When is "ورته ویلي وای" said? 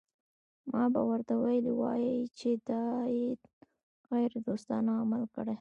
1.09-2.09